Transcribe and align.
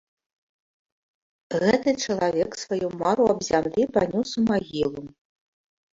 Гэты 1.63 1.89
чалавек 2.07 2.57
сваю 2.63 2.87
мару 3.03 3.25
аб 3.35 3.39
зямлі 3.51 3.83
панёс 3.99 4.29
у 4.43 4.47
магілу. 4.49 5.03